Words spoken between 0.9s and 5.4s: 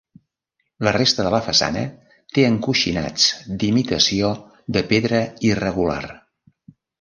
resta de la façana té encoixinats d'imitació de pedra